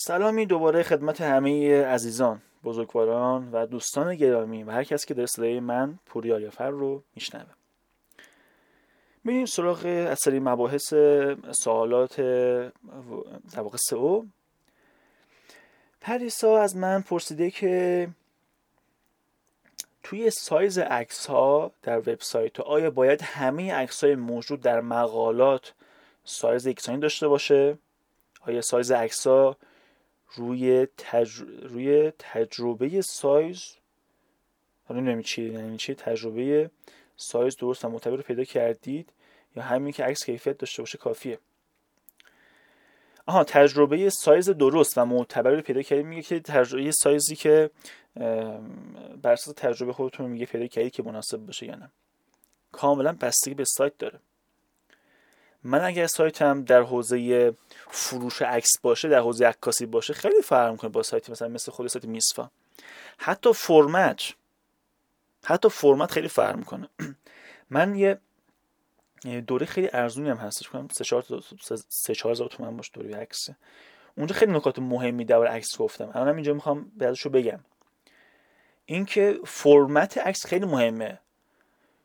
[0.00, 5.60] سلامی دوباره خدمت همه عزیزان بزرگواران و دوستان گرامی و هر کسی که در صدای
[5.60, 7.50] من پوری آریافر رو میشنوه.
[9.24, 10.94] میریم سراغ اثری مباحث
[11.50, 12.20] سوالات
[13.52, 14.24] در واقع سئو
[16.00, 18.08] پریسا از من پرسیده که
[20.02, 25.72] توی سایز عکس ها در وبسایت آیا باید همه عکس های موجود در مقالات
[26.24, 27.78] سایز یکسانی داشته باشه؟
[28.46, 29.56] آیا سایز عکس ها
[30.34, 30.86] روی,
[31.62, 33.76] روی تجربه سایز
[34.84, 36.70] حالا نمی چی یعنی چی تجربه
[37.16, 39.12] سایز درست و معتبر پیدا کردید
[39.56, 41.38] یا همین که عکس کیفیت داشته باشه کافیه.
[43.26, 46.06] آها تجربه سایز درست و معتبر رو پیدا کردید.
[46.06, 47.70] میگه که تجربه سایزی که
[49.22, 51.90] بر اساس تجربه خودتون میگه پیدا کردید که مناسب باشه یا نه.
[52.72, 54.20] کاملا بستگی به سایت داره.
[55.64, 57.54] من اگر سایتم در حوزه
[57.90, 61.86] فروش عکس باشه در حوزه عکاسی باشه خیلی فرق می‌کنه با سایت مثلا مثل خود
[61.86, 62.50] سایت میسفا.
[63.18, 64.32] حتی فرمت
[65.44, 66.88] حتی فرمت خیلی فرق می‌کنه.
[67.70, 68.20] من یه
[69.46, 70.68] دوره خیلی ارزونی هم هستش.
[70.68, 71.24] کنم سه چهار
[71.88, 73.48] سه چهار هزار تومن باش دوره عکس.
[74.16, 76.10] اونجا خیلی نکات مهمی در عکس گفتم.
[76.14, 77.60] الان اینجا می‌خوام بعدشو بگم.
[78.86, 81.18] اینکه فرمت عکس خیلی مهمه.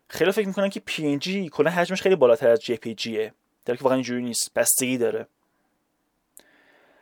[0.08, 3.30] خیلی فکر می‌کنن که PNG کلا حجمش خیلی بالاتر از JPGه
[3.64, 4.54] در که واقعا اینجوری نیست.
[4.54, 5.26] بستگی داره.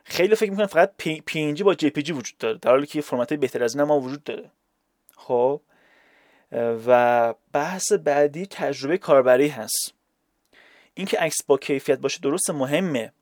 [0.04, 0.92] خیلی فکر می‌کنن فقط
[1.28, 2.58] PNG با JPG وجود داره.
[2.58, 4.50] در حالی که فرمت بهتر از این ما وجود داره.
[5.16, 5.60] خب.
[6.86, 9.94] و بحث بعدی تجربه کاربری هست.
[10.94, 13.12] اینکه عکس با کیفیت باشه درست مهمه.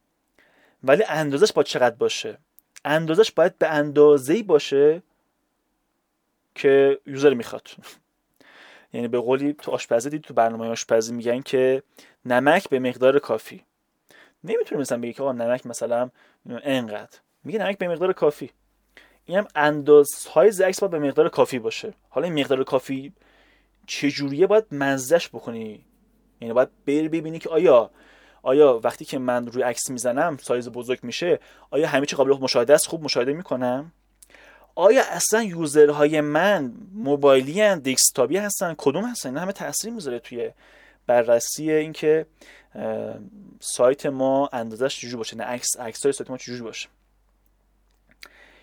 [0.85, 2.39] ولی اندازش با چقدر باشه؟
[2.85, 5.03] اندازش باید به اندازه باشه
[6.55, 7.69] که user می‌خواد.
[8.93, 11.83] یعنی به قولی تو آشپزی دید تو برنامه آشپزی میگن که
[12.25, 13.65] نمک به مقدار کافی.
[14.45, 16.11] نمی‌تونه مثلا بگی که آقا نمک مثلا
[16.63, 17.19] انقدر.
[17.45, 18.51] میگه نمک به مقدار کافی.
[19.25, 21.95] این هم اندازه های عکس باید به مقدار کافی باشه.
[22.09, 23.13] حالا این مقدار کافی
[23.87, 25.84] چجوریه؟ باید مزه‌ش بکنی.
[26.41, 27.91] یعنی باید بری ببینی که آیا
[28.43, 31.41] آیا وقتی که من روی عکس می‌زنم سایز بزرگ میشه
[31.71, 33.93] آیا همه چی قابل مشاهده است؟ خوب مشاهده می‌کنم.
[34.75, 40.50] آیا اصلا یوزرهای من موبایلی هن دسکتاپی هستن؟ کدوم هستن؟ اینا همه تاثیر می‌ذاره توی
[41.06, 42.26] بررسی اینکه
[43.60, 46.88] سایت ما اندازش چجوری باشه نه عکس عکسای سایت ما چجوری باشه.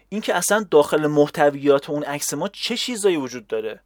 [0.10, 3.80] اینکه اصلا داخل محتویات اون عکس ما چه چیزایی وجود داره؟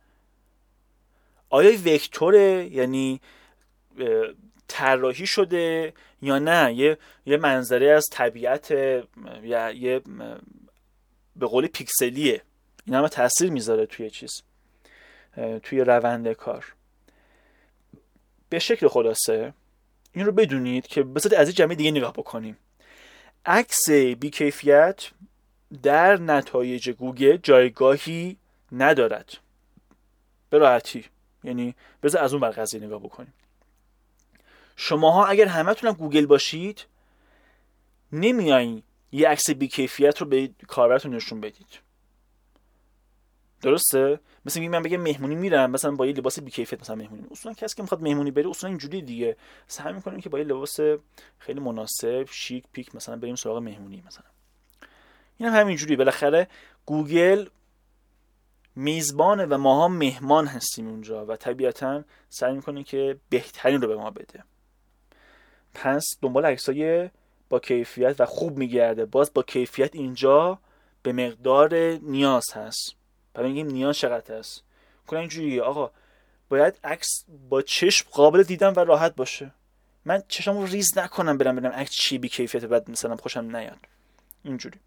[1.49, 3.21] آیا وکتوره؟ یعنی
[4.67, 6.73] طراحی شده یا نه؟
[7.25, 8.71] یه منظره از طبیعت
[9.43, 10.01] یا یه
[11.36, 12.42] به قول پیکسلیه.
[12.86, 14.44] این همه تاثیر می‌ذاره توی چیز
[15.64, 16.74] توی روند کار.
[18.50, 19.53] به شکل خلاصه
[20.14, 22.58] این رو بدونید که بذارید از این جمعه دیگه نگاه بکنیم.
[23.46, 25.12] عکس بیکیفیت
[25.84, 28.38] در نتایج گوگل جایگاهی
[28.72, 29.38] ندارد.
[30.50, 31.06] به راحتی.
[31.44, 33.34] یعنی بذار از اون بر قضیه نگاه بکنیم.
[34.75, 36.86] شماها اگر همتون هم گوگل باشید
[38.12, 41.79] نمیایین یه عکس بیکیفیت رو به کاربرتون نشون بدید.
[43.61, 47.27] درسته؟ مثل اینکه من بگم مهمونی میرم مثلا با یه لباس بیکیفیت مثلا مهمونی.
[47.31, 49.38] اصلا کسی که می‌خواد مهمونی بره اصلا اینجوری دیگه.
[49.67, 50.79] سعی می‌کنیم که با یه لباس
[51.39, 54.25] خیلی مناسب شیک پیک مثلا بریم سراغ مهمونی مثلا.
[55.38, 55.95] این هم همینجوری.
[55.95, 56.47] بالاخره
[56.85, 57.47] گوگل
[58.75, 64.09] میزبانه و ماها مهمان هستیم اونجا و طبیعتا سعی می‌کنیم که بهترین رو به ما
[64.09, 64.44] بده.
[65.73, 67.09] پس دنبال عکسای
[67.51, 69.06] با کیفیت و خوب میگرده.
[69.06, 70.59] باز با کیفیت اینجا
[71.03, 72.95] به مقدار نیاز هست.
[73.34, 74.63] برای میگیم نیاز چقدر هست
[75.07, 75.62] کلا اینجوریه.
[75.62, 75.91] آقا
[76.50, 79.51] باید عکس با چشم قابل دیدن و راحت باشه.
[80.06, 83.78] من چشم رو ریز نکنم برم برم عکس چی بی کیفیت بعد مثلا خوشم نیاد.
[84.44, 84.79] اینجوری.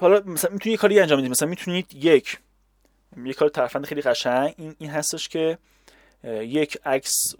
[0.00, 2.38] حالا مثلا می‌تونید یه کاری انجام بدید مثلا می‌تونید یک
[3.24, 4.54] یه کار ترفند خیلی قشنگ.
[4.56, 5.58] این, این هستش که
[6.24, 7.34] یک عکس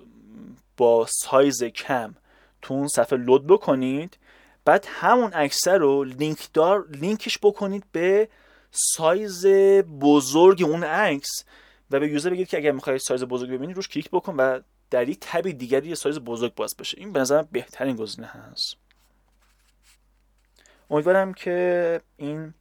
[0.77, 2.15] با سایز کم
[2.63, 4.19] تو اون صفحه load بکنید
[4.65, 8.29] بعد همون عکس رو لینک دار لینکش بکنید به
[8.71, 9.47] سایز
[10.01, 11.45] بزرگ اون عکس
[11.91, 14.61] و به user بگید که اگر می‌خواید سایز بزرگ ببینید روش کلیک بکن و
[14.91, 16.99] در یک tab دیگری یه سایز بزرگ باز بشه.
[16.99, 18.77] این به نظرم بهترین گزینه هست.
[20.91, 22.55] امیدوارم که این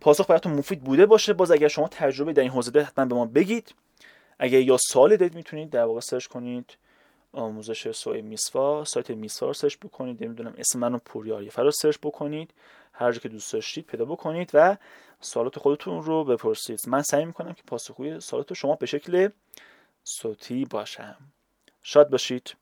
[0.00, 1.32] پاسخ براتون مفید بوده باشه.
[1.32, 3.74] باز اگر شما تجربه در این حوزه دارید حتما به ما بگید.
[4.38, 6.76] اگر یا سوالی دارید می‌تونید در واقع search کنید.
[7.34, 10.24] آموزش سئوی میسوا سایت میسوا رو search بکنید.
[10.24, 12.54] نمی‌دونم اسم منو پوریاری فرا search بکنید.
[12.92, 14.76] هر جا که دوست داشتید پیدا بکنید و
[15.20, 16.80] سوالات خودتون رو بپرسید.
[16.86, 19.28] من سعی می‌کنم که پاسخگوی سوالات شما به شکل
[20.04, 21.16] صوتی باشم.
[21.82, 22.54] شاد باشید.